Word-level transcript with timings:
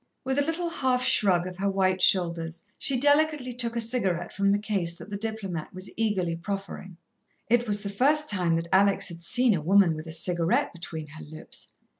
With 0.23 0.39
a 0.39 0.43
little 0.43 0.69
half 0.71 1.03
shrug 1.03 1.45
of 1.45 1.57
her 1.57 1.69
white 1.69 2.01
shoulders 2.01 2.65
she 2.79 2.99
delicately 2.99 3.53
took 3.53 3.75
a 3.75 3.79
cigarette 3.79 4.33
from 4.33 4.51
the 4.51 4.57
case 4.57 4.97
that 4.97 5.11
the 5.11 5.15
diplomat 5.15 5.71
was 5.75 5.91
eagerly 5.95 6.35
proffering. 6.35 6.97
It 7.51 7.67
was 7.67 7.81
the 7.83 7.89
first 7.89 8.27
time 8.27 8.55
that 8.55 8.67
Alex 8.73 9.09
had 9.09 9.21
seen 9.21 9.53
a 9.53 9.61
woman 9.61 9.93
with 9.93 10.07
a 10.07 10.11
cigarette 10.11 10.73
between 10.73 11.05
her 11.09 11.23
lips. 11.23 11.67